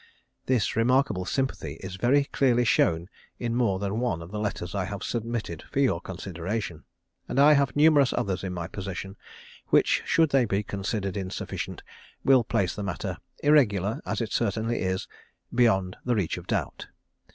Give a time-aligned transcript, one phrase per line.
[0.47, 3.07] This remarkable sympathy is very clearly shown
[3.37, 6.85] in more than one of the letters I have submitted for your consideration,
[7.29, 9.15] and I have numerous others in my possession
[9.67, 11.83] which, should they be considered insufficient,
[12.25, 15.07] will place the matter, irregular as it certainly is,
[15.53, 16.87] beyond the reach of doubt.